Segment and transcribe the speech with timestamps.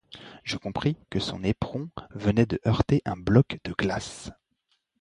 [0.43, 4.31] Je compris que son éperon venait de heurter un bloc de glace.